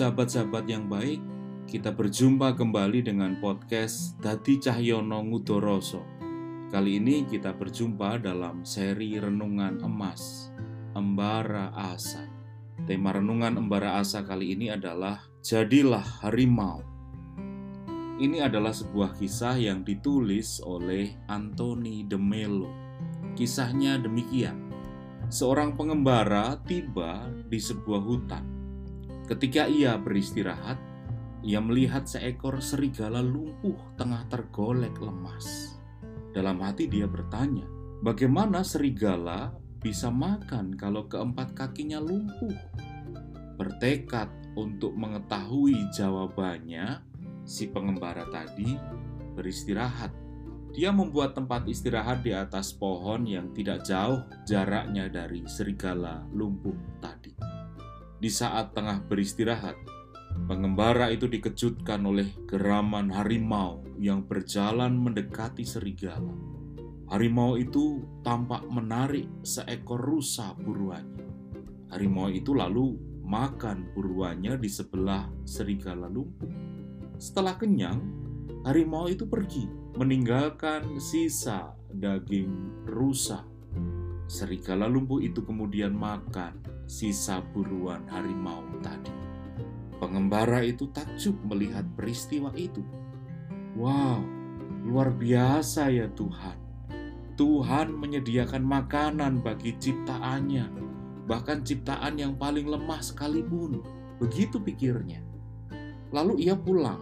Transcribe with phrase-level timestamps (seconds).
[0.00, 1.20] Sahabat-sahabat yang baik,
[1.68, 6.00] kita berjumpa kembali dengan podcast Dadi Cahyono Ngudoroso.
[6.72, 10.56] Kali ini kita berjumpa dalam seri Renungan Emas,
[10.96, 12.24] Embara Asa.
[12.88, 16.80] Tema Renungan Embara Asa kali ini adalah Jadilah Harimau.
[18.24, 22.72] Ini adalah sebuah kisah yang ditulis oleh Anthony de Melo.
[23.36, 24.64] Kisahnya demikian.
[25.28, 28.59] Seorang pengembara tiba di sebuah hutan.
[29.30, 30.74] Ketika ia beristirahat,
[31.46, 35.78] ia melihat seekor serigala lumpuh tengah tergolek lemas.
[36.34, 37.62] Dalam hati dia bertanya,
[38.02, 42.58] bagaimana serigala bisa makan kalau keempat kakinya lumpuh?
[43.54, 46.98] Bertekad untuk mengetahui jawabannya,
[47.46, 48.74] si pengembara tadi
[49.38, 50.10] beristirahat.
[50.74, 57.59] Dia membuat tempat istirahat di atas pohon yang tidak jauh jaraknya dari serigala lumpuh tadi.
[58.20, 59.80] Di saat tengah beristirahat,
[60.44, 66.36] pengembara itu dikejutkan oleh geraman harimau yang berjalan mendekati serigala.
[67.08, 71.32] Harimau itu tampak menarik seekor rusa buruannya.
[71.88, 76.52] Harimau itu lalu makan buruannya di sebelah serigala lumpuh.
[77.16, 78.04] Setelah kenyang,
[78.68, 79.64] harimau itu pergi,
[79.96, 83.48] meninggalkan sisa daging rusa.
[84.28, 89.14] Serigala lumpuh itu kemudian makan sisa buruan harimau tadi.
[90.02, 92.82] Pengembara itu takjub melihat peristiwa itu.
[93.78, 94.26] Wow,
[94.82, 96.58] luar biasa ya Tuhan.
[97.38, 100.66] Tuhan menyediakan makanan bagi ciptaannya,
[101.30, 103.86] bahkan ciptaan yang paling lemah sekalipun.
[104.18, 105.22] Begitu pikirnya.
[106.10, 107.00] Lalu ia pulang.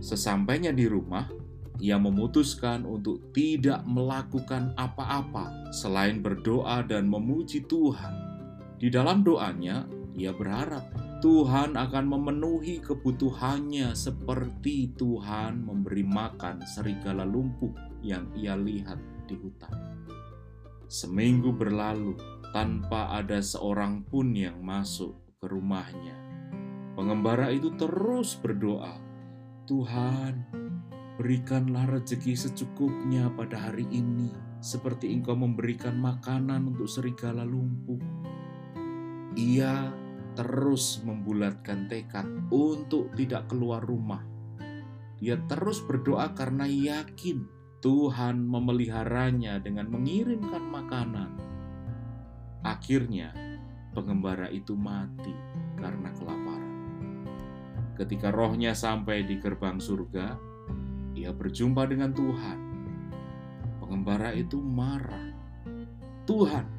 [0.00, 1.28] Sesampainya di rumah,
[1.78, 8.25] ia memutuskan untuk tidak melakukan apa-apa selain berdoa dan memuji Tuhan.
[8.76, 10.84] Di dalam doanya, ia berharap
[11.24, 17.72] Tuhan akan memenuhi kebutuhannya seperti Tuhan memberi makan serigala lumpuh
[18.04, 19.72] yang ia lihat di hutan.
[20.86, 22.14] Seminggu berlalu
[22.52, 26.26] tanpa ada seorang pun yang masuk ke rumahnya
[26.96, 28.96] Pengembara itu terus berdoa,
[29.68, 30.48] "Tuhan,
[31.20, 34.32] berikanlah rezeki secukupnya pada hari ini,
[34.64, 38.00] seperti Engkau memberikan makanan untuk serigala lumpuh."
[39.36, 39.92] Ia
[40.32, 44.24] terus membulatkan tekad untuk tidak keluar rumah.
[45.20, 47.44] Dia terus berdoa karena yakin
[47.84, 51.30] Tuhan memeliharanya dengan mengirimkan makanan.
[52.64, 53.32] Akhirnya,
[53.96, 55.32] pengembara itu mati
[55.76, 56.74] karena kelaparan.
[57.96, 60.36] Ketika rohnya sampai di gerbang surga,
[61.16, 62.58] ia berjumpa dengan Tuhan.
[63.80, 65.32] Pengembara itu marah.
[66.28, 66.75] Tuhan,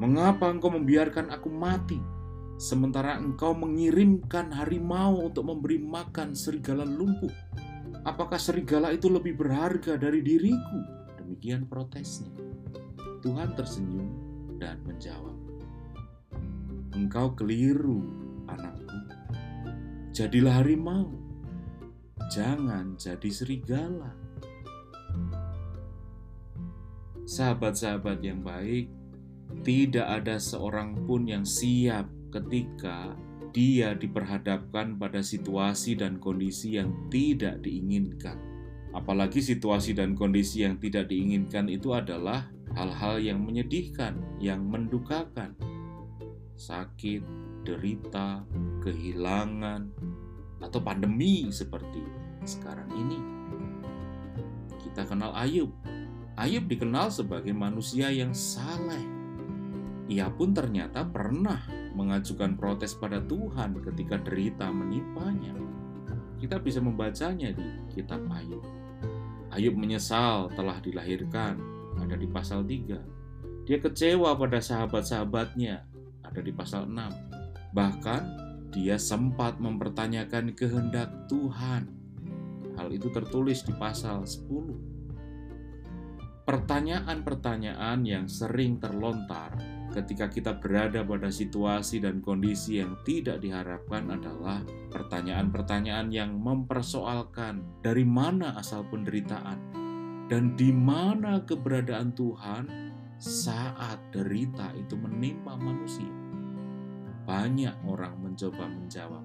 [0.00, 2.00] mengapa engkau membiarkan aku mati,
[2.56, 7.30] sementara engkau mengirimkan harimau untuk memberi makan serigala lumpuh?
[8.08, 10.80] Apakah serigala itu lebih berharga dari diriku?
[11.20, 12.32] Demikian protesnya.
[13.20, 14.08] Tuhan tersenyum
[14.56, 15.36] dan menjawab,
[16.96, 18.00] "Engkau keliru,
[18.48, 18.90] anakku
[20.10, 21.08] jadilah harimau,
[22.28, 24.12] jangan jadi serigala.
[27.24, 28.90] Sahabat-sahabat yang baik,
[29.60, 33.12] tidak ada seorang pun yang siap ketika
[33.50, 38.38] dia diperhadapkan pada situasi dan kondisi yang tidak diinginkan.
[38.90, 45.54] Apalagi situasi dan kondisi yang tidak diinginkan itu adalah hal-hal yang menyedihkan, yang mendukakan,
[46.54, 47.22] sakit,
[47.66, 48.42] derita,
[48.82, 49.90] kehilangan,
[50.62, 52.02] atau pandemi seperti
[52.46, 53.18] sekarang ini.
[54.78, 55.70] Kita kenal Ayub.
[56.38, 59.09] Ayub dikenal sebagai manusia yang saleh.
[60.10, 61.62] Ia pun ternyata pernah
[61.94, 65.54] mengajukan protes pada Tuhan ketika derita menimpanya.
[66.42, 67.62] Kita bisa membacanya di
[67.94, 68.66] kitab Ayub.
[69.54, 71.62] Ayub menyesal telah dilahirkan,
[72.02, 73.70] ada di pasal 3.
[73.70, 75.86] Dia kecewa pada sahabat-sahabatnya,
[76.26, 78.22] ada di pasal 6 Bahkan
[78.74, 81.86] dia sempat mempertanyakan kehendak Tuhan.
[82.74, 84.74] Hal itu tertulis di pasal 10.
[86.46, 89.54] Pertanyaan-pertanyaan yang sering terlontar
[89.90, 94.62] ketika kita berada pada situasi dan kondisi yang tidak diharapkan adalah
[94.94, 99.58] pertanyaan-pertanyaan yang mempersoalkan dari mana asal penderitaan
[100.30, 102.64] dan di mana keberadaan Tuhan
[103.20, 106.20] saat derita itu menimpa manusia
[107.30, 109.22] banyak orang mencoba menjawab.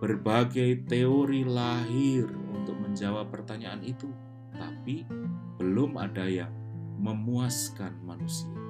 [0.00, 4.08] Berbagai teori lahir untuk menjawab pertanyaan itu,
[4.56, 5.04] tapi
[5.60, 6.48] belum ada yang
[6.96, 8.63] memuaskan manusia.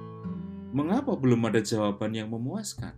[0.75, 2.91] Mengapa belum ada jawaban yang memuaskan?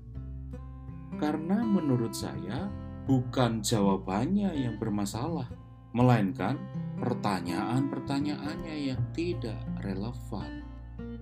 [1.21, 2.73] Karena menurut saya
[3.05, 5.45] bukan jawabannya yang bermasalah,
[5.93, 6.57] melainkan
[6.97, 10.65] pertanyaan-pertanyaannya yang tidak relevan.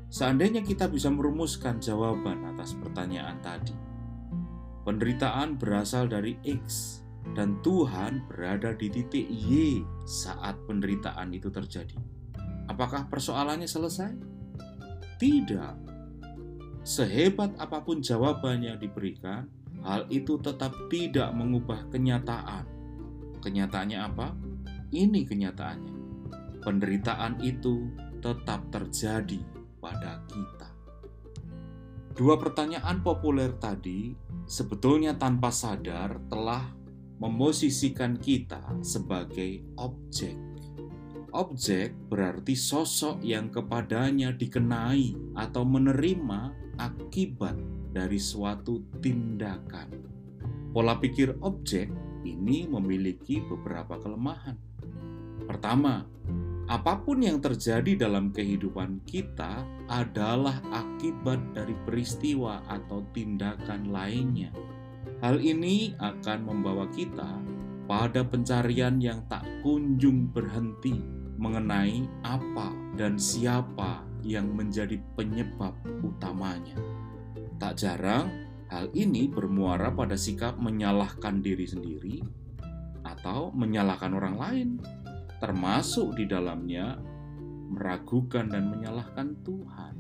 [0.08, 3.76] Seandainya kita bisa merumuskan jawaban atas pertanyaan tadi,
[4.88, 7.04] penderitaan berasal dari X
[7.36, 12.00] dan Tuhan berada di titik Y saat penderitaan itu terjadi.
[12.72, 14.16] Apakah persoalannya selesai?
[15.20, 15.85] Tidak.
[16.86, 19.50] Sehebat apa pun jawaban yang diberikan,
[19.82, 22.62] hal itu tetap tidak mengubah kenyataan.
[23.42, 24.38] Kenyataannya apa?
[24.94, 25.96] Ini kenyataannya.
[26.62, 27.90] Penderitaan itu
[28.22, 29.42] tetap terjadi
[29.82, 30.70] pada kita.
[32.14, 34.14] Dua pertanyaan populer tadi
[34.46, 36.70] sebetulnya tanpa sadar telah
[37.18, 40.38] memosisikan kita sebagai objek.
[41.36, 47.60] Objek berarti sosok yang kepadanya dikenai atau menerima akibat
[47.92, 49.92] dari suatu tindakan.
[50.72, 51.92] Pola pikir objek
[52.24, 54.56] ini memiliki beberapa kelemahan.
[55.44, 56.08] Pertama,
[56.72, 59.62] apa pun yang terjadi dalam kehidupan kita
[59.92, 64.50] adalah akibat dari peristiwa atau tindakan lainnya
[65.24, 67.40] Hal ini akan membawa kita
[67.88, 76.76] pada pencarian yang tak kunjung berhenti mengenai apa dan siapa yang menjadi penyebab utamanya.
[77.62, 78.32] Tak jarang,
[78.72, 82.18] hal ini bermuara pada sikap menyalahkan diri sendiri
[83.06, 84.70] atau menyalahkan orang lain,
[85.38, 86.98] termasuk di dalamnya
[87.70, 89.94] meragukan dan menyalahkan Tuhan.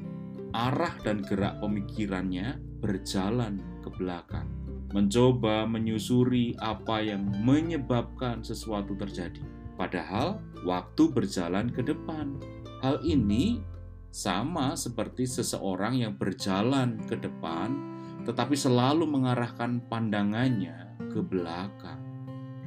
[0.55, 4.47] Arah dan gerak pemikirannya berjalan ke belakang
[4.95, 9.43] mencoba menyusuri apa yang menyebabkan sesuatu terjadi.
[9.75, 12.41] Padahal waktu berjalan ke depan.
[12.81, 13.61] Hal ini
[14.09, 17.95] sama seperti seseorang yang berjalan ke depan
[18.25, 22.01] tetapi selalu mengarahkan pandangannya ke belakang.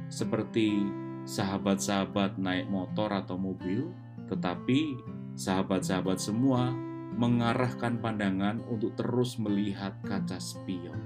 [0.07, 0.87] Seperti
[1.27, 3.91] sahabat-sahabat naik motor atau mobil,
[4.31, 4.95] tetapi
[5.35, 6.71] sahabat-sahabat semua
[7.19, 10.97] mengarahkan pandangan untuk terus melihat kaca spion.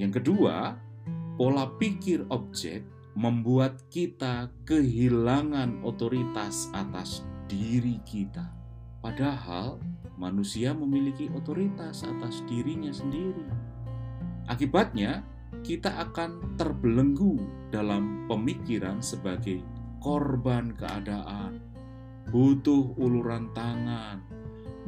[0.00, 0.80] Yang kedua,
[1.36, 8.48] pola pikir objek membuat kita kehilangan otoritas atas diri kita.
[9.04, 9.76] Padahal
[10.16, 13.44] manusia memiliki otoritas atas dirinya sendiri.
[14.48, 15.26] Akibatnya,
[15.60, 17.36] kita akan terbelenggu
[17.68, 19.60] dalam pemikiran sebagai
[20.00, 21.60] korban keadaan,
[22.32, 24.24] butuh uluran tangan,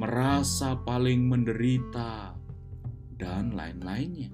[0.01, 2.35] merasa paling menderita,
[3.15, 4.33] dan lain-lainnya.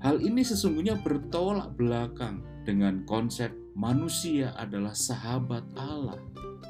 [0.00, 6.22] Hal ini sesungguhnya bertolak belakang dengan konsep manusia adalah sahabat Allah.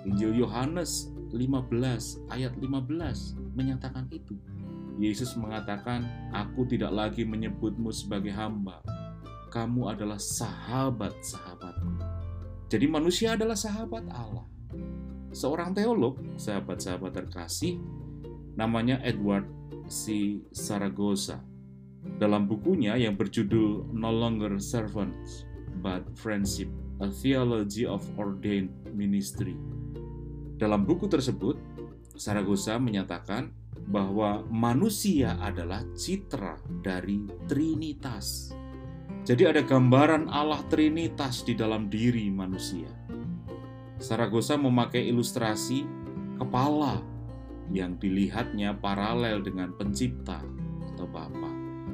[0.09, 4.33] Injil Yohanes 15 ayat 15 menyatakan itu.
[4.97, 8.81] Yesus mengatakan, "Aku tidak lagi menyebutmu sebagai hamba.
[9.53, 12.01] Kamu adalah sahabat-sahabatku."
[12.73, 14.49] Jadi manusia adalah sahabat Allah.
[15.37, 17.77] Seorang teolog, sahabat-sahabat terkasih,
[18.57, 19.45] namanya Edward
[19.85, 20.41] C.
[20.49, 21.45] Saragosa
[22.17, 25.50] dalam bukunya yang berjudul No Longer Servants
[25.81, 26.69] But Friendship,
[27.01, 29.57] A Theology of Ordained Ministry.
[30.61, 31.57] Dalam buku tersebut,
[32.21, 33.49] Saragosa menyatakan
[33.89, 38.53] bahwa manusia adalah citra dari Trinitas.
[39.25, 42.93] Jadi ada gambaran Allah Trinitas di dalam diri manusia.
[43.97, 45.85] Saragosa memakai ilustrasi
[46.37, 47.01] kepala
[47.73, 50.45] yang dilihatnya paralel dengan pencipta
[50.93, 51.51] atau Bapa.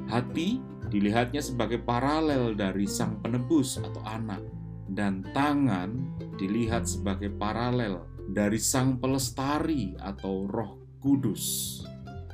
[0.07, 4.41] Hati dilihatnya sebagai paralel dari sang penebus atau anak,
[4.87, 5.93] dan tangan
[6.39, 11.79] dilihat sebagai paralel dari sang pelestari atau roh kudus.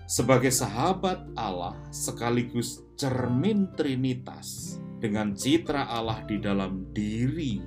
[0.06, 7.58] Sebagai sahabat Allah sekaligus cermin Trinitas dengan citra Allah di dalam diri,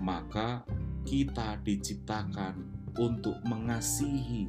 [0.00, 0.64] maka
[1.04, 2.54] kita diciptakan
[2.96, 4.48] untuk mengasihi,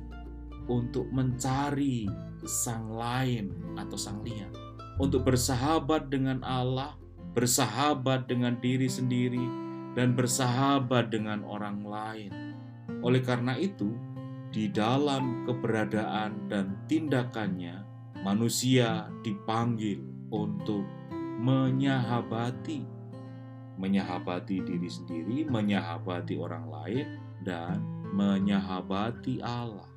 [0.71, 2.07] untuk mencari
[2.45, 4.64] sang lain atau sang liang
[4.97, 6.95] untuk bersahabat dengan Allah,
[7.35, 9.43] bersahabat dengan diri sendiri,
[9.95, 12.31] dan bersahabat dengan orang lain.
[13.03, 13.91] Oleh karena itu,
[14.55, 17.83] di dalam keberadaan dan tindakannya,
[18.23, 19.99] manusia dipanggil
[20.31, 20.87] untuk
[21.43, 22.87] menyahabati,
[23.75, 27.05] menyahabati diri sendiri, menyahabati orang lain,
[27.43, 27.83] dan
[28.15, 29.91] menyahabati Allah.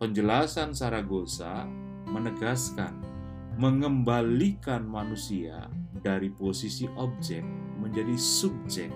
[0.00, 1.68] Penjelasan Saragosa
[2.08, 3.13] menegaskan
[3.56, 5.70] mengembalikan manusia
[6.02, 7.42] dari posisi objek
[7.80, 8.90] menjadi subjek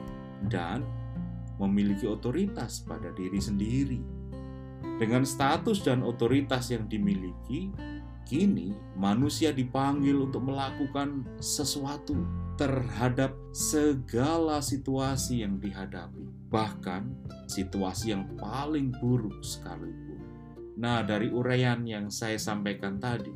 [0.50, 0.82] dan
[1.58, 4.00] memiliki otoritas pada diri sendiri.
[4.98, 7.70] Dengan status dan otoritas yang dimiliki,
[8.28, 12.12] Kini manusia dipanggil untuk melakukan sesuatu
[12.60, 17.08] terhadap segala situasi yang dihadapi, bahkan
[17.48, 20.20] situasi yang paling buruk sekalipun.
[20.76, 23.32] Nah, dari uraian yang saya sampaikan tadi,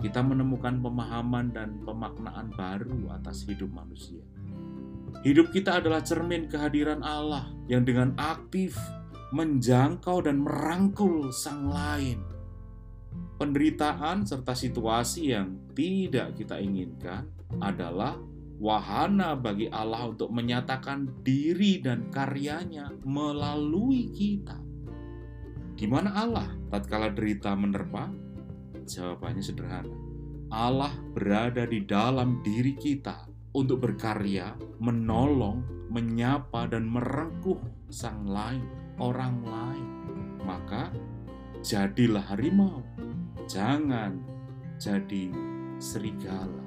[0.00, 4.24] kita menemukan pemahaman dan pemaknaan baru atas hidup manusia.
[5.20, 8.74] Hidup kita adalah cermin kehadiran Allah yang dengan aktif
[9.30, 12.40] menjangkau dan merangkul sang lain
[13.40, 17.24] penderitaan serta situasi yang tidak kita inginkan
[17.64, 18.20] adalah
[18.60, 24.60] wahana bagi Allah untuk menyatakan diri dan karyanya melalui kita.
[25.72, 28.12] Di mana Allah tatkala derita menerpa?
[28.90, 29.94] Jawabannya sederhana.
[30.50, 35.62] Allah berada di dalam diri kita untuk berkarya, menolong,
[35.94, 38.66] menyapa dan merengkuh sang lain,
[38.98, 39.88] orang lain.
[40.42, 40.90] Maka
[41.62, 42.82] jadilah harimau.
[43.46, 44.18] Jangan
[44.82, 45.30] jadi
[45.78, 46.66] serigala.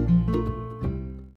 [0.00, 0.59] thank you